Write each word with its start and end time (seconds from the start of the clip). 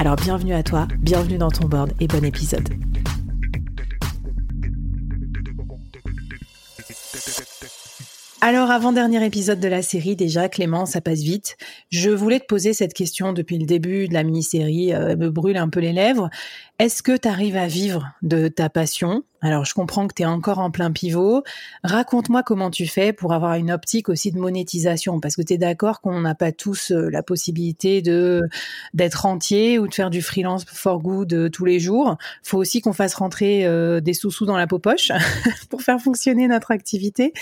Alors 0.00 0.16
bienvenue 0.16 0.54
à 0.54 0.62
toi, 0.62 0.88
bienvenue 1.00 1.36
dans 1.36 1.50
ton 1.50 1.68
board 1.68 1.92
et 2.00 2.06
bon 2.06 2.24
épisode. 2.24 2.66
Alors, 8.42 8.70
avant-dernier 8.70 9.22
épisode 9.22 9.60
de 9.60 9.68
la 9.68 9.82
série, 9.82 10.16
déjà, 10.16 10.48
Clément, 10.48 10.86
ça 10.86 11.02
passe 11.02 11.20
vite. 11.20 11.58
Je 11.90 12.08
voulais 12.08 12.40
te 12.40 12.46
poser 12.46 12.72
cette 12.72 12.94
question 12.94 13.34
depuis 13.34 13.58
le 13.58 13.66
début 13.66 14.08
de 14.08 14.14
la 14.14 14.22
mini-série, 14.22 14.94
euh, 14.94 15.14
me 15.14 15.28
brûle 15.28 15.58
un 15.58 15.68
peu 15.68 15.80
les 15.80 15.92
lèvres. 15.92 16.30
Est-ce 16.78 17.02
que 17.02 17.14
tu 17.14 17.28
arrives 17.28 17.58
à 17.58 17.66
vivre 17.66 18.14
de 18.22 18.48
ta 18.48 18.70
passion? 18.70 19.24
Alors, 19.42 19.66
je 19.66 19.74
comprends 19.74 20.08
que 20.08 20.14
tu 20.14 20.22
es 20.22 20.26
encore 20.26 20.58
en 20.58 20.70
plein 20.70 20.90
pivot. 20.90 21.42
Raconte-moi 21.84 22.42
comment 22.42 22.70
tu 22.70 22.86
fais 22.86 23.12
pour 23.12 23.34
avoir 23.34 23.56
une 23.56 23.70
optique 23.70 24.08
aussi 24.08 24.32
de 24.32 24.38
monétisation, 24.38 25.20
parce 25.20 25.36
que 25.36 25.42
tu 25.42 25.52
es 25.52 25.58
d'accord 25.58 26.00
qu'on 26.00 26.20
n'a 26.20 26.34
pas 26.34 26.50
tous 26.50 26.92
euh, 26.92 27.10
la 27.10 27.22
possibilité 27.22 28.00
de 28.00 28.48
d'être 28.94 29.26
entier 29.26 29.78
ou 29.78 29.86
de 29.86 29.92
faire 29.92 30.08
du 30.08 30.22
freelance 30.22 30.64
for 30.64 31.00
good 31.00 31.30
euh, 31.34 31.50
tous 31.50 31.66
les 31.66 31.78
jours. 31.78 32.16
faut 32.42 32.56
aussi 32.56 32.80
qu'on 32.80 32.94
fasse 32.94 33.14
rentrer 33.14 33.68
des 34.00 34.14
sous-sous 34.14 34.46
dans 34.46 34.56
la 34.56 34.66
peau 34.66 34.78
poche 34.78 35.12
pour 35.68 35.82
faire 35.82 36.00
fonctionner 36.00 36.48
notre 36.48 36.70
activité. 36.70 37.34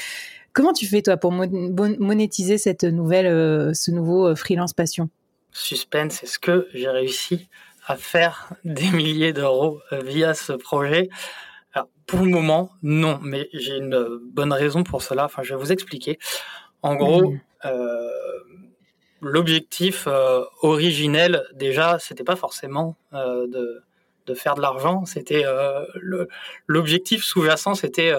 Comment 0.59 0.73
tu 0.73 0.89
fais 0.89 1.03
toi 1.03 1.17
pour 1.17 1.31
monétiser 1.31 2.59
cette 2.59 2.83
nouvelle, 2.83 3.27
euh, 3.27 3.73
ce 3.75 3.93
nouveau 3.93 4.27
euh, 4.27 4.35
freelance 4.35 4.73
passion? 4.73 5.09
Suspense, 5.53 6.25
est-ce 6.25 6.41
que 6.41 6.67
j'ai 6.75 6.89
réussi 6.89 7.49
à 7.87 7.95
faire 7.95 8.53
des 8.65 8.91
milliers 8.91 9.33
d'euros 9.33 9.79
euh, 9.93 10.01
via 10.01 10.35
ce 10.35 10.53
projet? 10.53 11.11
Alors, 11.75 11.87
Pour 12.09 12.25
le 12.25 12.31
moment, 12.31 12.71
non, 12.83 13.21
mais 13.23 13.49
j'ai 13.53 13.77
une 13.77 14.19
bonne 14.33 14.53
raison 14.53 14.83
pour 14.83 15.01
cela. 15.01 15.27
Enfin, 15.27 15.45
je 15.45 15.55
vais 15.55 15.61
vous 15.61 15.71
expliquer. 15.71 16.19
En 16.83 16.97
gros, 16.97 17.31
mmh. 17.31 17.71
l'objectif 19.21 20.09
originel, 20.63 21.45
déjà, 21.55 22.01
c'était 22.01 22.25
pas 22.25 22.35
forcément 22.35 22.97
de, 23.13 23.85
de, 24.27 24.35
faire 24.35 24.57
de 24.57 24.61
l'argent. 24.61 25.05
C'était 25.05 25.45
l'objectif 26.67 27.23
sous-jacent, 27.23 27.75
c'était 27.75 28.13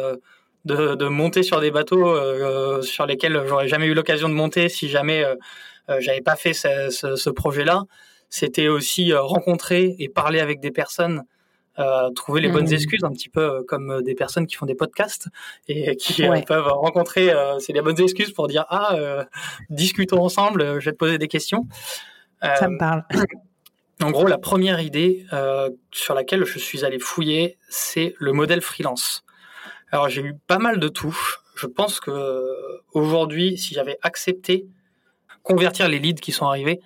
de, 0.65 1.07
monter 1.07 1.43
sur 1.43 1.59
des 1.61 1.71
bateaux 1.71 2.07
euh, 2.07 2.81
sur 2.81 3.05
lesquels 3.05 3.43
j'aurais 3.47 3.67
jamais 3.67 3.87
eu 3.87 3.93
l'occasion 3.93 4.29
de 4.29 4.33
monter 4.33 4.69
si 4.69 4.89
jamais 4.89 5.23
euh, 5.23 5.35
euh, 5.89 5.97
j'avais 5.99 6.21
pas 6.21 6.35
fait 6.35 6.53
ce, 6.53 7.29
projet-là. 7.29 7.83
C'était 8.29 8.67
aussi 8.67 9.13
rencontrer 9.13 9.95
et 9.99 10.09
parler 10.09 10.39
avec 10.39 10.59
des 10.59 10.71
personnes 10.71 11.23
trouver 12.13 12.41
les 12.41 12.49
bonnes 12.49 12.69
mmh. 12.69 12.73
excuses, 12.73 13.03
un 13.05 13.11
petit 13.11 13.29
peu 13.29 13.63
comme 13.63 14.01
des 14.03 14.13
personnes 14.13 14.47
qui 14.47 14.57
font 14.57 14.65
des 14.65 14.75
podcasts 14.75 15.29
et 15.69 15.95
qui 15.95 16.23
peuvent 16.45 16.67
rencontrer, 16.67 17.31
c'est 17.59 17.71
les 17.71 17.81
bonnes 17.81 18.01
excuses 18.01 18.33
pour 18.33 18.49
dire 18.49 18.65
ah 18.67 19.25
discutons 19.69 20.21
ensemble, 20.21 20.81
je 20.81 20.85
vais 20.85 20.91
te 20.91 20.97
poser 20.97 21.17
des 21.17 21.29
questions. 21.29 21.67
Ça 22.41 22.67
me 22.67 22.77
parle. 22.77 23.05
En 24.01 24.11
gros, 24.11 24.27
la 24.27 24.37
première 24.37 24.79
idée 24.79 25.25
sur 25.91 26.13
laquelle 26.13 26.45
je 26.45 26.59
suis 26.59 26.83
allé 26.83 26.99
fouiller, 26.99 27.57
c'est 27.69 28.13
le 28.19 28.33
modèle 28.33 28.61
freelance. 28.61 29.23
Alors 29.91 30.09
j'ai 30.09 30.21
eu 30.21 30.35
pas 30.47 30.59
mal 30.59 30.79
de 30.79 30.87
touches. 30.87 31.39
Je 31.55 31.65
pense 31.67 31.99
que 31.99 32.11
aujourd'hui, 32.93 33.57
si 33.57 33.73
j'avais 33.73 33.97
accepté 34.01 34.67
convertir 35.43 35.87
les 35.87 35.99
leads 35.99 36.21
qui 36.21 36.31
sont 36.31 36.45
arrivés 36.45 36.79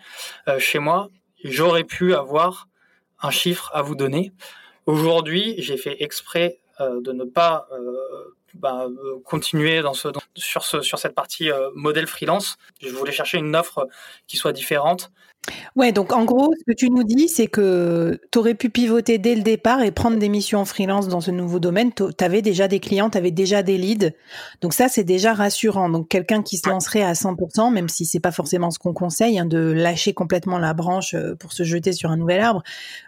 euh, 0.48 0.60
chez 0.60 0.80
moi, 0.80 1.10
j'aurais 1.44 1.84
pu 1.84 2.14
avoir 2.14 2.68
un 3.22 3.32
chiffre 3.32 3.70
à 3.74 3.82
vous 3.82 3.96
donner. 3.96 4.32
Aujourd'hui, 4.86 5.56
j'ai 5.58 5.78
fait 5.78 6.02
exprès 6.02 6.60
euh, 6.80 7.02
de 7.02 7.12
ne 7.12 7.24
pas 7.24 7.68
euh, 7.72 8.36
bah, 8.54 8.88
continuer 9.26 9.82
dans 9.82 9.94
ce, 9.94 10.08
sur, 10.36 10.64
ce, 10.64 10.82
sur 10.82 10.98
cette 10.98 11.16
partie 11.16 11.50
modèle 11.76 12.08
freelance. 12.08 12.58
Je 12.82 12.90
voulais 12.90 13.12
chercher 13.12 13.38
une 13.38 13.56
offre 13.56 13.88
qui 14.28 14.38
soit 14.38 14.54
différente 14.54 15.12
Ouais, 15.76 15.92
donc 15.92 16.14
en 16.14 16.24
gros, 16.24 16.54
ce 16.58 16.64
que 16.72 16.76
tu 16.76 16.90
nous 16.90 17.04
dis, 17.04 17.28
c'est 17.28 17.48
que 17.48 18.20
tu 18.32 18.38
aurais 18.38 18.54
pu 18.54 18.70
pivoter 18.70 19.18
dès 19.18 19.36
le 19.36 19.42
départ 19.42 19.82
et 19.82 19.92
prendre 19.92 20.18
des 20.18 20.30
missions 20.30 20.60
en 20.60 20.66
freelance 20.66 21.08
dans 21.08 21.20
ce 21.20 21.32
nouveau 21.32 21.60
domaine. 21.60 21.92
Tu 21.94 22.04
avais 22.24 22.42
déjà 22.42 22.68
des 22.68 22.80
clients, 22.80 23.10
tu 23.10 23.18
avais 23.18 23.32
déjà 23.32 23.64
des 23.64 23.78
leads. 23.78 24.12
Donc 24.62 24.74
ça, 24.74 24.88
c'est 24.88 25.04
déjà 25.04 25.34
rassurant. 25.34 25.90
Donc 25.90 26.08
quelqu'un 26.08 26.44
qui 26.44 26.58
se 26.58 26.70
lancerait 26.70 27.04
à 27.04 27.14
100%, 27.14 27.74
même 27.74 27.90
si 27.90 28.06
c'est 28.06 28.20
pas 28.20 28.32
forcément 28.32 28.72
ce 28.72 28.80
qu'on 28.80 28.94
conseille, 28.94 29.38
hein, 29.40 29.46
de 29.46 29.58
lâcher 29.58 30.14
complètement 30.14 30.60
la 30.60 30.74
branche 30.74 31.14
euh, 31.14 31.36
pour 31.36 31.52
se 31.52 31.64
jeter 31.64 31.92
sur 31.92 32.12
un 32.12 32.18
nouvel 32.18 32.40
arbre. 32.40 32.64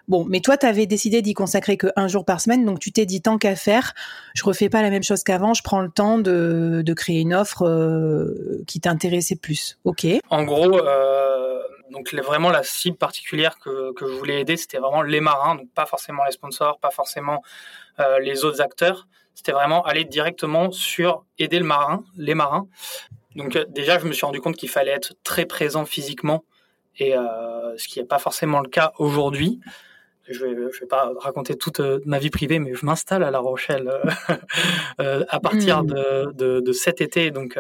Bon, 0.08 0.26
mais 0.28 0.42
toi, 0.42 0.58
tu 0.58 0.66
avais 0.66 0.88
décidé 0.88 1.22
d'y 1.22 1.34
consacrer 1.34 1.78
que 1.78 1.88
un 1.96 2.08
jour 2.08 2.26
par 2.26 2.42
semaine. 2.42 2.66
Donc 2.66 2.80
tu 2.80 2.92
t'es 2.92 3.06
dit, 3.06 3.22
tant 3.22 3.38
qu'à 3.38 3.56
faire, 3.56 3.94
je 4.34 4.44
refais 4.44 4.70
pas 4.70 4.82
la 4.82 4.90
même 4.90 5.04
chose 5.04 5.24
qu'avant, 5.24 5.54
je 5.54 5.64
prends 5.64 5.82
le 5.82 5.90
temps 5.90 6.18
de, 6.18 6.82
de 6.84 6.94
créer 6.94 7.22
une 7.22 7.34
offre 7.34 7.66
euh, 7.66 8.64
qui 8.68 8.82
t'intéressait 8.82 9.36
plus. 9.36 9.78
OK 9.86 10.06
En 10.30 10.44
gros... 10.44 10.80
Euh 10.80 11.25
donc 11.96 12.14
vraiment 12.14 12.50
la 12.50 12.64
cible 12.64 12.98
particulière 12.98 13.58
que, 13.58 13.94
que 13.94 14.06
je 14.06 14.12
voulais 14.12 14.42
aider, 14.42 14.58
c'était 14.58 14.80
vraiment 14.80 15.02
les 15.02 15.22
marins, 15.22 15.56
donc 15.56 15.72
pas 15.74 15.86
forcément 15.86 16.26
les 16.26 16.32
sponsors, 16.32 16.78
pas 16.80 16.92
forcément 16.92 17.42
euh, 18.00 18.20
les 18.20 18.44
autres 18.44 18.62
acteurs. 18.62 19.08
C'était 19.34 19.54
vraiment 19.54 19.82
aller 19.84 20.04
directement 20.04 20.72
sur 20.72 21.26
aider 21.40 21.58
le 21.58 21.66
marin, 21.66 22.04
les 22.18 22.36
marins. 22.36 22.68
Donc 23.36 23.56
euh, 23.56 23.66
déjà, 23.70 23.98
je 23.98 24.06
me 24.08 24.12
suis 24.12 24.26
rendu 24.26 24.42
compte 24.42 24.58
qu'il 24.58 24.70
fallait 24.70 24.92
être 24.92 25.14
très 25.24 25.46
présent 25.46 25.86
physiquement, 25.86 26.44
et 26.98 27.16
euh, 27.16 27.78
ce 27.78 27.88
qui 27.88 28.00
n'est 28.00 28.06
pas 28.06 28.20
forcément 28.20 28.60
le 28.60 28.70
cas 28.70 28.92
aujourd'hui. 29.00 29.62
Je 30.28 30.44
vais, 30.44 30.56
je 30.74 30.80
vais 30.80 30.88
pas 30.88 31.12
raconter 31.20 31.56
toute 31.56 31.80
ma 32.06 32.18
vie 32.18 32.32
privée, 32.32 32.58
mais 32.60 32.74
je 32.74 32.84
m'installe 32.84 33.24
à 33.24 33.30
La 33.30 33.38
Rochelle 33.38 33.92
à 34.98 35.40
partir 35.40 35.84
de, 35.84 36.32
de, 36.34 36.62
de, 36.62 36.72
cet 36.72 37.00
été. 37.00 37.30
Donc 37.30 37.60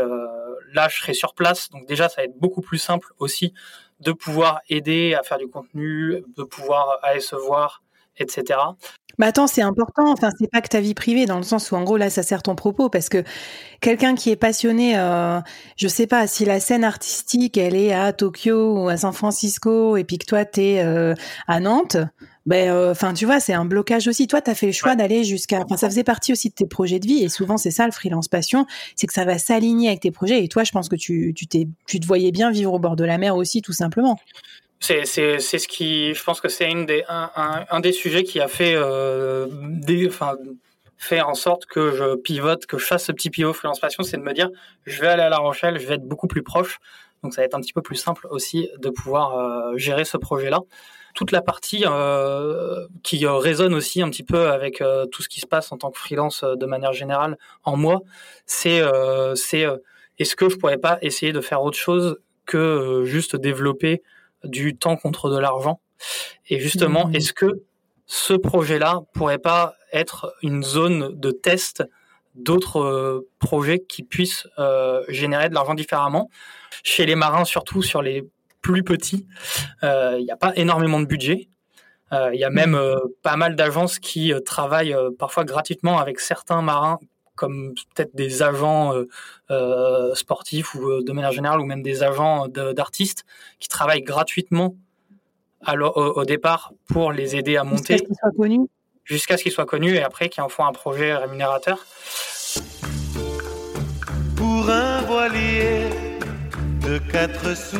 là, 0.73 0.87
je 0.89 0.97
serai 0.97 1.13
sur 1.13 1.35
place. 1.35 1.69
Donc 1.69 1.85
déjà, 1.85 2.09
ça 2.09 2.21
va 2.21 2.23
être 2.23 2.39
beaucoup 2.39 2.61
plus 2.61 2.79
simple 2.79 3.09
aussi 3.19 3.53
de 4.05 4.11
pouvoir 4.11 4.61
aider 4.69 5.15
à 5.15 5.23
faire 5.23 5.39
du 5.39 5.47
contenu, 5.47 6.23
de 6.37 6.43
pouvoir 6.43 6.99
aller 7.01 7.19
se 7.19 7.35
voir, 7.35 7.81
etc. 8.17 8.59
Mais 9.17 9.27
attends, 9.27 9.47
c'est 9.47 9.61
important. 9.61 10.11
Enfin, 10.11 10.29
c'est 10.37 10.49
pas 10.49 10.61
que 10.61 10.67
ta 10.67 10.81
vie 10.81 10.93
privée, 10.93 11.25
dans 11.25 11.37
le 11.37 11.43
sens 11.43 11.71
où, 11.71 11.75
en 11.75 11.83
gros, 11.83 11.97
là, 11.97 12.09
ça 12.09 12.23
sert 12.23 12.43
ton 12.43 12.55
propos, 12.55 12.89
parce 12.89 13.09
que 13.09 13.23
quelqu'un 13.81 14.15
qui 14.15 14.29
est 14.29 14.35
passionné, 14.35 14.97
euh, 14.97 15.39
je 15.77 15.87
sais 15.87 16.07
pas, 16.07 16.27
si 16.27 16.45
la 16.45 16.59
scène 16.59 16.83
artistique, 16.83 17.57
elle 17.57 17.75
est 17.75 17.93
à 17.93 18.13
Tokyo 18.13 18.83
ou 18.83 18.89
à 18.89 18.97
San 18.97 19.13
Francisco, 19.13 19.97
et 19.97 20.03
puis 20.03 20.17
que 20.17 20.25
toi, 20.25 20.43
t'es 20.45 20.79
euh, 20.79 21.13
à 21.47 21.59
Nantes, 21.59 21.97
ben, 22.45 22.69
euh, 22.69 22.91
enfin, 22.91 23.13
tu 23.13 23.25
vois, 23.25 23.39
c'est 23.39 23.53
un 23.53 23.65
blocage 23.65 24.07
aussi. 24.07 24.27
Toi, 24.27 24.41
tu 24.41 24.51
as 24.51 24.55
fait 24.55 24.67
le 24.67 24.71
choix 24.71 24.95
d'aller 24.95 25.23
jusqu'à. 25.23 25.61
Enfin, 25.61 25.77
ça 25.77 25.89
faisait 25.89 26.03
partie 26.03 26.31
aussi 26.31 26.49
de 26.49 26.53
tes 26.53 26.67
projets 26.67 26.99
de 26.99 27.07
vie, 27.07 27.23
et 27.23 27.29
souvent, 27.29 27.57
c'est 27.57 27.71
ça 27.71 27.85
le 27.85 27.91
freelance 27.91 28.27
passion, 28.27 28.67
c'est 28.95 29.07
que 29.07 29.13
ça 29.13 29.25
va 29.25 29.37
s'aligner 29.39 29.87
avec 29.87 30.01
tes 30.01 30.11
projets. 30.11 30.43
Et 30.43 30.47
toi, 30.47 30.63
je 30.63 30.71
pense 30.71 30.89
que 30.89 30.95
tu, 30.95 31.33
tu, 31.35 31.47
t'es, 31.47 31.67
tu 31.87 31.99
te 31.99 32.05
voyais 32.05 32.31
bien 32.31 32.51
vivre 32.51 32.73
au 32.73 32.79
bord 32.79 32.95
de 32.95 33.03
la 33.03 33.17
mer 33.17 33.35
aussi, 33.35 33.61
tout 33.61 33.73
simplement. 33.73 34.19
C'est, 34.79 35.05
ce 35.05 35.67
qui, 35.67 36.13
je 36.13 36.23
pense 36.23 36.41
que 36.41 36.49
c'est 36.49 36.71
des, 36.85 37.03
un, 37.07 37.65
un, 37.69 37.79
des 37.79 37.91
sujets 37.91 38.23
qui 38.23 38.39
a 38.39 38.47
fait, 38.47 38.75
euh, 38.75 39.47
enfin, 40.07 40.35
en 41.23 41.33
sorte 41.33 41.65
que 41.65 41.91
je 41.91 42.15
pivote, 42.15 42.65
que 42.65 42.77
je 42.77 42.85
fasse 42.85 43.05
ce 43.05 43.11
petit 43.11 43.29
pivot 43.29 43.53
freelance 43.53 43.79
passion, 43.79 44.03
c'est 44.03 44.17
de 44.17 44.21
me 44.21 44.33
dire, 44.33 44.49
je 44.85 45.01
vais 45.01 45.07
aller 45.07 45.23
à 45.23 45.29
La 45.29 45.37
Rochelle, 45.37 45.79
je 45.79 45.87
vais 45.87 45.95
être 45.95 46.07
beaucoup 46.07 46.27
plus 46.27 46.43
proche. 46.43 46.79
Donc 47.23 47.33
ça 47.33 47.41
va 47.41 47.45
être 47.45 47.55
un 47.55 47.61
petit 47.61 47.73
peu 47.73 47.81
plus 47.81 47.95
simple 47.95 48.27
aussi 48.29 48.69
de 48.77 48.89
pouvoir 48.89 49.37
euh, 49.37 49.77
gérer 49.77 50.05
ce 50.05 50.17
projet-là 50.17 50.59
toute 51.15 51.31
la 51.31 51.41
partie 51.41 51.85
euh, 51.87 52.85
qui 53.01 53.25
résonne 53.25 53.73
aussi 53.73 54.01
un 54.01 54.09
petit 54.09 54.23
peu 54.23 54.49
avec 54.49 54.83
tout 55.13 55.23
ce 55.23 55.29
qui 55.29 55.39
se 55.39 55.47
passe 55.47 55.71
en 55.71 55.77
tant 55.77 55.89
que 55.89 55.97
freelance 55.97 56.43
de 56.43 56.65
manière 56.65 56.91
générale 56.91 57.37
en 57.63 57.77
moi, 57.77 58.01
c'est 58.45 58.81
c'est 59.35 59.65
est-ce 60.19 60.35
que 60.35 60.49
je 60.49 60.57
pourrais 60.57 60.77
pas 60.77 60.97
essayer 61.01 61.31
de 61.31 61.39
faire 61.39 61.63
autre 61.63 61.77
chose 61.77 62.17
que 62.45 63.03
juste 63.05 63.37
développer 63.37 64.03
du 64.45 64.77
temps 64.77 64.97
contre 64.97 65.29
de 65.29 65.37
l'argent 65.37 65.81
Et 66.49 66.59
justement, 66.59 67.07
mmh. 67.07 67.15
est-ce 67.15 67.33
que 67.33 67.63
ce 68.05 68.33
projet-là 68.33 69.01
pourrait 69.13 69.39
pas 69.39 69.75
être 69.91 70.33
une 70.41 70.63
zone 70.63 71.19
de 71.19 71.31
test 71.31 71.83
d'autres 72.35 72.81
euh, 72.81 73.29
projets 73.39 73.79
qui 73.79 74.03
puissent 74.03 74.47
euh, 74.59 75.03
générer 75.07 75.49
de 75.49 75.53
l'argent 75.53 75.73
différemment? 75.73 76.29
Chez 76.83 77.05
les 77.05 77.15
marins, 77.15 77.45
surtout 77.45 77.81
sur 77.81 78.01
les 78.01 78.27
plus 78.61 78.83
petits, 78.83 79.27
euh, 79.83 80.15
il 80.19 80.25
n'y 80.25 80.31
a 80.31 80.37
pas 80.37 80.53
énormément 80.55 80.99
de 80.99 81.05
budget. 81.05 81.49
Il 82.31 82.39
y 82.39 82.45
a 82.45 82.49
même 82.49 82.77
mmh. 82.77 83.01
pas 83.23 83.35
mal 83.35 83.57
d'agences 83.57 83.99
qui 83.99 84.31
travaillent 84.45 84.95
parfois 85.19 85.43
gratuitement 85.43 85.97
avec 85.99 86.21
certains 86.21 86.61
marins 86.61 86.97
comme 87.35 87.73
peut-être 87.95 88.15
des 88.15 88.43
agents 88.43 88.93
sportifs 90.13 90.75
ou 90.75 91.01
de 91.03 91.11
manière 91.11 91.31
générale 91.31 91.59
ou 91.59 91.65
même 91.65 91.83
des 91.83 92.03
agents 92.03 92.47
d'artistes 92.47 93.25
qui 93.59 93.67
travaillent 93.67 94.03
gratuitement 94.03 94.75
alors, 95.65 95.97
au, 95.97 96.25
départ 96.25 96.73
pour 96.87 97.11
les 97.11 97.35
aider 97.35 97.57
à 97.57 97.63
monter. 97.63 97.97
Jusqu'à 97.97 97.97
ce 97.97 98.03
qu'ils 98.03 98.15
soient 98.15 98.31
connus 98.37 98.67
Jusqu'à 99.03 99.37
ce 99.37 99.43
qu'ils 99.43 99.51
soient 99.51 99.65
connus 99.65 99.95
et 99.95 100.03
après 100.03 100.29
qu'ils 100.29 100.43
en 100.43 100.49
font 100.49 100.65
un 100.65 100.71
projet 100.71 101.15
rémunérateur. 101.15 101.85
Pour 104.35 104.69
un 104.69 105.01
voilier 105.01 105.89
de 106.81 106.97
quatre 107.11 107.55
sous, 107.55 107.77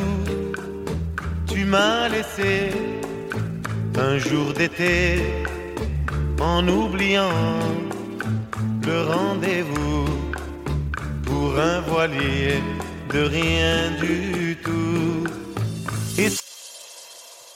tu 1.46 1.64
m'as 1.64 2.08
laissé 2.08 2.70
un 3.98 4.18
jour 4.18 4.52
d'été 4.52 5.18
en 6.40 6.66
oubliant 6.68 7.30
le 8.86 9.02
rendez-vous 9.02 10.04
pour 11.24 11.58
un 11.58 11.80
voilier 11.80 12.62
de 13.12 13.20
rien 13.20 13.90
du 14.00 14.56
tout. 14.62 15.24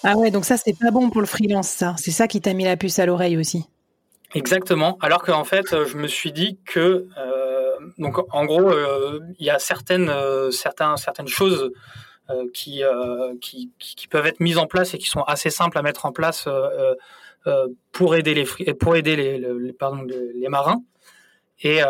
Ah 0.03 0.17
ouais, 0.17 0.31
donc 0.31 0.45
ça, 0.45 0.57
c'est 0.57 0.77
pas 0.79 0.91
bon 0.91 1.11
pour 1.11 1.21
le 1.21 1.27
freelance, 1.27 1.69
ça. 1.69 1.95
C'est 1.99 2.11
ça 2.11 2.27
qui 2.27 2.41
t'a 2.41 2.53
mis 2.53 2.65
la 2.65 2.77
puce 2.77 2.99
à 2.99 3.07
l'oreille 3.07 3.37
aussi. 3.37 3.65
Exactement. 4.35 4.97
Alors 5.03 5.23
qu'en 5.23 5.45
fait, 5.45 5.85
je 5.87 5.97
me 5.97 6.07
suis 6.07 6.33
dit 6.33 6.59
que, 6.65 7.07
euh, 7.19 7.73
donc 7.99 8.17
en 8.33 8.45
gros, 8.45 8.71
euh, 8.71 9.21
il 9.39 9.47
y 9.47 9.51
a 9.51 9.59
certaines, 9.59 10.09
euh, 10.09 10.51
certains, 10.51 10.97
certaines 10.97 11.29
choses 11.29 11.71
qui, 12.55 12.85
qui, 13.41 13.73
qui, 13.81 14.07
peuvent 14.07 14.27
être 14.27 14.39
mises 14.39 14.57
en 14.57 14.67
place 14.67 14.95
et 14.95 14.99
qui 14.99 15.09
sont 15.09 15.23
assez 15.23 15.51
simples 15.51 15.77
à 15.77 15.83
mettre 15.83 16.07
en 16.07 16.13
place 16.13 16.49
pour 17.91 18.15
aider 18.15 18.35
les, 18.35 18.75
pour 18.75 18.95
aider 18.95 19.17
les, 19.17 19.39
les, 19.39 19.73
pardon, 19.73 20.07
les, 20.07 20.49
marins. 20.49 20.81
Et, 21.63 21.81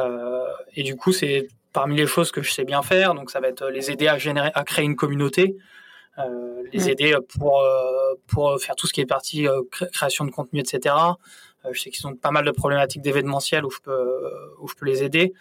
et 0.74 0.82
du 0.82 0.96
coup, 0.96 1.12
c'est 1.12 1.48
parmi 1.72 1.96
les 1.96 2.06
choses 2.06 2.32
que 2.32 2.42
je 2.42 2.50
sais 2.50 2.64
bien 2.64 2.82
faire. 2.82 3.14
Donc, 3.14 3.30
ça 3.30 3.40
va 3.40 3.48
être 3.48 3.68
les 3.68 3.90
aider 3.90 4.08
à 4.08 4.18
générer, 4.18 4.50
à 4.54 4.64
créer 4.64 4.84
une 4.84 4.96
communauté. 4.96 5.56
Euh, 6.18 6.62
les 6.72 6.90
aider 6.90 7.16
pour, 7.28 7.60
euh, 7.60 8.14
pour 8.26 8.60
faire 8.60 8.76
tout 8.76 8.86
ce 8.86 8.92
qui 8.92 9.00
est 9.00 9.06
partie 9.06 9.48
euh, 9.48 9.62
création 9.92 10.24
de 10.24 10.30
contenu, 10.30 10.60
etc. 10.60 10.94
je 11.70 11.80
sais 11.80 11.90
qu'ils 11.90 12.06
ont 12.06 12.14
pas 12.14 12.30
mal 12.30 12.44
de 12.44 12.50
problématiques 12.50 13.02
d'événementiel 13.02 13.64
où 13.64 13.70
je 13.70 13.80
peux, 13.80 14.32
où 14.60 14.68
je 14.68 14.74
peux 14.74 14.86
les 14.86 15.02
aider. 15.02 15.32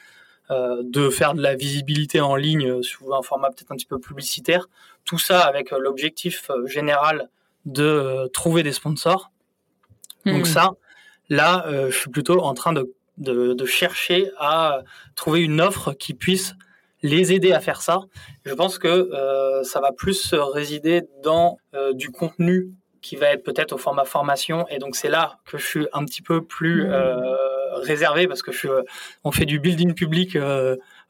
de 0.49 1.09
faire 1.11 1.35
de 1.35 1.41
la 1.41 1.55
visibilité 1.55 2.19
en 2.21 2.35
ligne 2.35 2.81
sous 2.81 3.13
un 3.13 3.21
format 3.21 3.49
peut-être 3.49 3.71
un 3.71 3.75
petit 3.75 3.85
peu 3.85 3.99
publicitaire. 3.99 4.67
Tout 5.05 5.19
ça 5.19 5.41
avec 5.41 5.71
l'objectif 5.71 6.49
général 6.65 7.29
de 7.65 8.27
trouver 8.33 8.63
des 8.63 8.73
sponsors. 8.73 9.31
Donc 10.25 10.41
hmm. 10.41 10.45
ça, 10.45 10.71
là, 11.29 11.65
je 11.89 11.95
suis 11.95 12.09
plutôt 12.09 12.39
en 12.41 12.53
train 12.55 12.73
de, 12.73 12.91
de, 13.19 13.53
de, 13.53 13.65
chercher 13.65 14.31
à 14.37 14.81
trouver 15.15 15.41
une 15.41 15.61
offre 15.61 15.93
qui 15.93 16.13
puisse 16.13 16.55
les 17.01 17.33
aider 17.33 17.51
à 17.51 17.59
faire 17.59 17.81
ça. 17.81 18.01
Je 18.45 18.53
pense 18.53 18.77
que 18.77 18.87
euh, 18.87 19.63
ça 19.63 19.79
va 19.79 19.91
plus 19.91 20.33
résider 20.33 21.03
dans 21.23 21.57
euh, 21.73 21.93
du 21.93 22.09
contenu 22.09 22.71
qui 23.01 23.15
va 23.15 23.27
être 23.27 23.43
peut-être 23.43 23.73
au 23.73 23.77
format 23.77 24.03
formation. 24.03 24.67
Et 24.69 24.77
donc 24.77 24.95
c'est 24.95 25.09
là 25.09 25.39
que 25.45 25.57
je 25.57 25.65
suis 25.65 25.87
un 25.93 26.03
petit 26.03 26.21
peu 26.21 26.43
plus 26.43 26.83
mmh. 26.83 26.91
euh, 26.91 27.75
réservé 27.75 28.27
parce 28.27 28.41
que 28.41 28.51
je 28.51 28.57
suis, 28.57 28.69
on 29.23 29.31
fait 29.31 29.45
du 29.45 29.59
building 29.59 29.93
public 29.93 30.37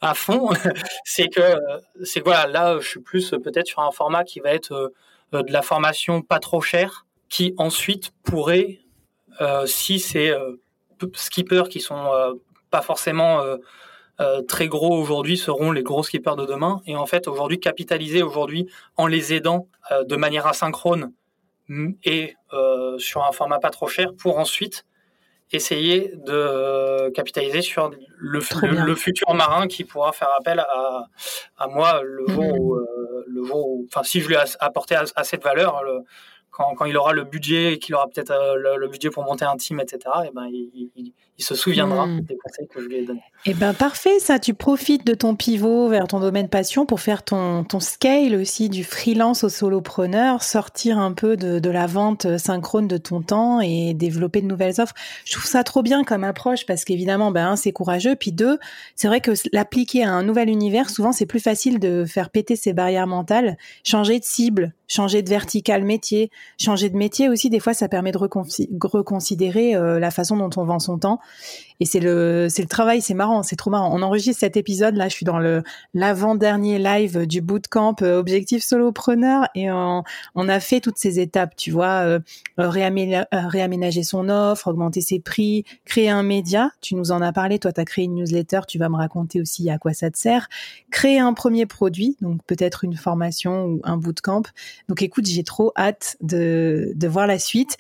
à 0.02 0.14
fond. 0.14 0.52
c'est 1.04 1.30
que 1.30 1.56
c'est 2.04 2.20
voilà, 2.20 2.46
là 2.46 2.80
je 2.80 2.88
suis 2.88 3.00
plus 3.00 3.32
peut-être 3.44 3.68
sur 3.68 3.80
un 3.80 3.92
format 3.92 4.24
qui 4.24 4.40
va 4.40 4.52
être 4.52 4.94
de 5.32 5.52
la 5.52 5.62
formation 5.62 6.22
pas 6.22 6.40
trop 6.40 6.62
chère, 6.62 7.08
qui 7.28 7.56
ensuite 7.58 8.12
pourrait, 8.24 8.80
si 9.66 10.00
c'est 10.00 10.32
skippers 11.14 11.70
qui 11.70 11.80
sont 11.80 12.10
pas 12.70 12.82
forcément 12.82 13.42
euh, 14.22 14.42
très 14.42 14.68
gros 14.68 14.98
aujourd'hui 14.98 15.38
seront 15.38 15.72
les 15.72 15.84
gros 15.84 16.04
skippers 16.04 16.36
de 16.36 16.46
demain. 16.46 16.82
Et 16.86 16.96
en 16.96 17.06
fait, 17.06 17.28
aujourd'hui, 17.28 17.60
capitaliser 17.60 18.22
aujourd'hui 18.22 18.68
en 18.98 19.08
les 19.08 19.34
aidant 19.34 19.68
euh, 19.92 20.04
de 20.04 20.16
manière 20.16 20.46
asynchrone 20.46 21.14
et 22.04 22.34
euh, 22.52 22.98
sur 22.98 23.24
un 23.24 23.32
format 23.32 23.60
pas 23.60 23.70
trop 23.70 23.88
cher 23.88 24.14
pour 24.18 24.40
ensuite 24.40 24.86
essayer 25.52 26.12
de 26.26 27.10
capitaliser 27.12 27.62
sur 27.62 27.92
le, 28.18 28.40
le, 28.86 28.96
futur 28.96 29.34
marin 29.36 29.68
qui 29.68 29.84
pourra 29.84 30.12
faire 30.12 30.30
appel 30.40 30.60
à, 30.60 31.06
à 31.58 31.68
moi 31.68 32.02
le 32.04 32.26
jour 32.28 32.44
mmh. 32.44 32.60
où, 32.60 32.80
le 33.28 33.44
jour 33.44 33.82
enfin 33.86 34.04
si 34.04 34.20
je 34.20 34.28
lui 34.28 34.36
ai 34.36 34.40
apporté 34.60 34.96
assez 35.16 35.38
de 35.38 35.44
valeur, 35.44 35.84
le, 35.84 36.04
quand, 36.52 36.76
quand, 36.76 36.86
il 36.86 36.98
aura 36.98 37.14
le 37.14 37.24
budget 37.24 37.74
et 37.74 37.80
qu'il 37.80 37.96
aura 37.96 38.08
peut-être 38.08 38.34
le, 38.56 38.88
budget 38.88 39.10
pour 39.10 39.24
monter 39.24 39.46
un 39.46 39.58
team, 39.58 39.80
etc., 39.80 40.00
et 40.26 40.32
ben, 40.34 40.48
il, 40.48 40.92
il, 40.96 41.14
il 41.40 41.44
se 41.44 41.56
souviendra 41.56 42.06
hmm. 42.06 42.22
des 42.22 42.38
conseils 42.38 42.68
que 42.68 42.82
je 42.82 42.88
lui 42.88 42.98
ai 42.98 43.06
donnés. 43.06 43.24
Eh 43.46 43.54
ben 43.54 43.74
parfait, 43.74 44.20
ça. 44.20 44.40
Tu 44.40 44.54
profites 44.54 45.08
de 45.08 45.14
ton 45.14 45.36
pivot 45.36 45.88
vers 45.88 46.06
ton 46.06 46.20
domaine 46.20 46.50
passion 46.50 46.86
pour 46.86 47.00
faire 47.00 47.24
ton, 47.24 47.64
ton 47.64 47.80
scale 47.80 48.36
aussi 48.36 48.68
du 48.68 48.84
freelance 48.84 49.46
au 49.46 49.50
solopreneur, 49.50 50.44
sortir 50.44 51.00
un 51.00 51.14
peu 51.14 51.38
de, 51.38 51.60
de 51.60 51.70
la 51.70 51.88
vente 51.88 52.38
synchrone 52.38 52.90
de 52.90 52.98
ton 52.98 53.22
temps 53.22 53.62
et 53.62 53.94
développer 53.94 54.42
de 54.42 54.48
nouvelles 54.48 54.82
offres. 54.82 54.94
Je 55.24 55.32
trouve 55.32 55.46
ça 55.46 55.64
trop 55.64 55.82
bien 55.82 56.04
comme 56.04 56.26
approche 56.26 56.66
parce 56.66 56.84
qu'évidemment, 56.84 57.32
ben 57.32 57.56
c'est 57.56 57.72
courageux. 57.72 58.18
Puis 58.18 58.34
deux, 58.34 58.60
c'est 58.98 59.08
vrai 59.08 59.22
que 59.22 59.32
l'appliquer 59.54 60.04
à 60.04 60.12
un 60.12 60.24
nouvel 60.24 60.50
univers, 60.50 60.90
souvent 60.90 61.14
c'est 61.14 61.26
plus 61.26 61.40
facile 61.40 61.80
de 61.80 62.04
faire 62.04 62.32
péter 62.32 62.58
ses 62.58 62.74
barrières 62.74 63.08
mentales, 63.08 63.58
changer 63.86 64.20
de 64.20 64.26
cible, 64.26 64.74
changer 64.90 65.22
de 65.22 65.30
vertical 65.30 65.86
métier, 65.86 66.32
changer 66.58 66.90
de 66.90 66.98
métier 66.98 67.30
aussi. 67.30 67.50
Des 67.50 67.60
fois, 67.60 67.74
ça 67.74 67.88
permet 67.88 68.12
de 68.12 68.18
reconsidérer 68.18 69.76
euh, 69.76 70.00
la 70.00 70.12
façon 70.12 70.38
dont 70.38 70.50
on 70.58 70.66
vend 70.66 70.80
son 70.80 70.98
temps 70.98 71.20
et 71.80 71.86
c'est 71.86 72.00
le, 72.00 72.48
c'est 72.50 72.62
le 72.62 72.68
travail, 72.68 73.02
c'est 73.02 73.14
marrant, 73.14 73.42
c'est 73.42 73.56
trop 73.56 73.70
marrant. 73.70 73.90
On 73.94 74.02
enregistre 74.02 74.40
cet 74.42 74.58
épisode, 74.58 74.96
là, 74.96 75.08
je 75.08 75.14
suis 75.14 75.26
dans 75.26 75.40
le 75.40 75.64
l'avant-dernier 75.94 76.78
live 76.78 77.26
du 77.26 77.42
bootcamp 77.42 77.96
euh, 78.02 78.20
Objectif 78.20 78.64
Solopreneur 78.64 79.48
et 79.56 79.72
on, 79.72 80.04
on, 80.36 80.50
a 80.50 80.60
fait 80.60 80.82
toutes 80.82 80.98
ces 80.98 81.20
étapes, 81.20 81.56
tu 81.56 81.72
vois, 81.72 82.02
euh, 82.02 82.20
euh, 82.60 82.70
réaménager 82.70 84.04
son 84.04 84.28
offre, 84.28 84.68
augmenter 84.68 85.02
ses 85.02 85.20
prix, 85.20 85.64
créer 85.86 86.10
un 86.10 86.24
média. 86.24 86.72
Tu 86.82 86.96
nous 86.96 87.12
en 87.12 87.22
as 87.22 87.32
parlé, 87.32 87.60
toi, 87.60 87.72
tu 87.72 87.80
as 87.80 87.86
créé 87.86 88.06
une 88.06 88.16
newsletter, 88.16 88.62
tu 88.68 88.78
vas 88.78 88.90
me 88.90 88.98
raconter 88.98 89.40
aussi 89.40 89.70
à 89.70 89.78
quoi 89.78 89.94
ça 89.94 90.12
te 90.12 90.18
sert. 90.18 90.50
Créer 90.92 91.20
un 91.20 91.34
premier 91.34 91.66
produit, 91.66 92.18
donc 92.20 92.42
peut-être 92.46 92.84
une 92.84 92.96
formation 92.96 93.66
ou 93.66 93.82
un 93.84 93.96
bootcamp. 93.96 94.44
Donc 94.90 95.02
écoute, 95.02 95.26
j'ai 95.28 95.44
trop 95.44 95.72
hâte 95.78 96.18
de, 96.22 96.92
de 96.96 97.08
voir 97.08 97.26
la 97.26 97.40
suite. 97.40 97.78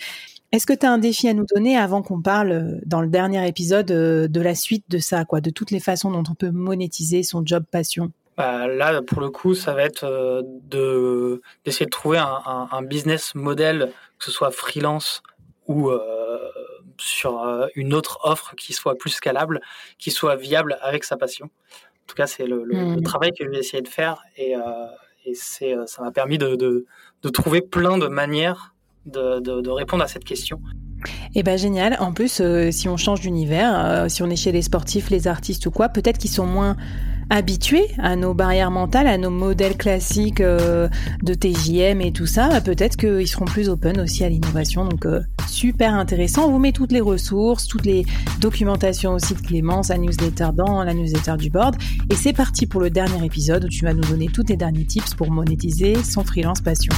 Est-ce 0.51 0.65
que 0.65 0.73
tu 0.73 0.85
as 0.85 0.91
un 0.91 0.97
défi 0.97 1.27
à 1.27 1.33
nous 1.33 1.45
donner 1.45 1.77
avant 1.77 2.01
qu'on 2.01 2.21
parle 2.21 2.51
euh, 2.51 2.79
dans 2.85 3.01
le 3.01 3.07
dernier 3.07 3.47
épisode 3.47 3.91
euh, 3.91 4.27
de 4.27 4.41
la 4.41 4.55
suite 4.55 4.83
de 4.89 4.97
ça, 4.97 5.23
quoi, 5.23 5.41
de 5.41 5.51
toutes 5.51 5.69
les 5.69 5.79
façons 5.79 6.09
dont 6.09 6.23
on 6.29 6.33
peut 6.33 6.49
monétiser 6.49 7.21
son 7.21 7.45
job 7.45 7.63
passion? 7.71 8.11
Bah, 8.35 8.67
Là, 8.67 9.03
pour 9.03 9.21
le 9.21 9.29
coup, 9.29 9.53
ça 9.53 9.75
va 9.75 9.83
être 9.83 10.05
euh, 10.05 10.41
de 10.43 11.41
d'essayer 11.65 11.85
de 11.85 11.91
trouver 11.91 12.17
un, 12.17 12.81
business 12.81 13.35
model, 13.35 13.91
que 14.17 14.25
ce 14.25 14.31
soit 14.31 14.49
freelance 14.49 15.21
ou 15.67 15.91
sur 16.97 17.69
une 17.75 17.93
autre 17.93 18.19
offre 18.23 18.55
qui 18.55 18.73
soit 18.73 18.95
plus 18.95 19.11
scalable, 19.11 19.61
qui 19.99 20.09
soit 20.09 20.35
viable 20.35 20.79
avec 20.81 21.03
sa 21.03 21.15
passion. 21.15 21.45
En 21.45 22.07
tout 22.07 22.15
cas, 22.15 22.25
c'est 22.25 22.47
le, 22.47 22.65
mmh. 22.65 23.03
travail 23.03 23.33
que 23.33 23.45
j'ai 23.53 23.59
essayé 23.59 23.83
de 23.83 23.87
faire 23.87 24.23
et, 24.35 24.55
et 25.25 25.35
c'est, 25.35 25.75
ça 25.85 26.01
m'a 26.01 26.11
permis 26.11 26.39
de, 26.39 26.55
de, 26.55 26.87
de 27.21 27.29
trouver 27.29 27.61
plein 27.61 27.99
de 27.99 28.07
manières 28.07 28.73
de, 29.09 29.69
répondre 29.69 30.03
à 30.03 30.07
cette 30.07 30.23
question. 30.23 30.59
Eh 31.35 31.43
ben 31.43 31.57
génial. 31.57 31.95
En 31.99 32.11
plus, 32.11 32.41
euh, 32.41 32.71
si 32.71 32.89
on 32.89 32.97
change 32.97 33.21
d'univers, 33.21 33.73
euh, 33.75 34.09
si 34.09 34.21
on 34.21 34.29
est 34.29 34.35
chez 34.35 34.51
les 34.51 34.61
sportifs, 34.61 35.09
les 35.09 35.27
artistes 35.27 35.65
ou 35.65 35.71
quoi, 35.71 35.87
peut-être 35.89 36.17
qu'ils 36.17 36.29
sont 36.29 36.45
moins 36.45 36.75
habitués 37.29 37.87
à 37.99 38.15
nos 38.15 38.33
barrières 38.33 38.71
mentales, 38.71 39.05
à 39.05 39.17
nos 39.17 39.29
modèles 39.29 39.77
classiques 39.77 40.41
euh, 40.41 40.89
de 41.21 41.33
TJM 41.35 42.01
et 42.01 42.11
tout 42.11 42.25
ça. 42.25 42.59
Peut-être 42.59 42.97
qu'ils 42.97 43.27
seront 43.27 43.45
plus 43.45 43.69
open 43.69 44.01
aussi 44.01 44.25
à 44.25 44.29
l'innovation. 44.29 44.83
Donc 44.85 45.05
super 45.47 45.93
intéressant. 45.93 46.47
On 46.47 46.51
vous 46.51 46.59
met 46.59 46.71
toutes 46.71 46.91
les 46.91 47.01
ressources, 47.01 47.67
toutes 47.67 47.85
les 47.85 48.05
documentations 48.41 49.13
aussi 49.13 49.35
de 49.35 49.41
Clémence, 49.41 49.89
la 49.89 49.99
newsletter 49.99 50.49
dans 50.53 50.83
la 50.83 50.93
newsletter 50.93 51.37
du 51.37 51.49
board. 51.49 51.75
Et 52.09 52.15
c'est 52.15 52.33
parti 52.33 52.65
pour 52.65 52.81
le 52.81 52.89
dernier 52.89 53.23
épisode 53.23 53.63
où 53.63 53.69
tu 53.69 53.85
vas 53.85 53.93
nous 53.93 54.03
donner 54.03 54.27
tous 54.27 54.43
tes 54.43 54.57
derniers 54.57 54.85
tips 54.85 55.13
pour 55.13 55.29
monétiser 55.29 55.95
son 56.03 56.23
freelance 56.23 56.61
passion. 56.61 56.93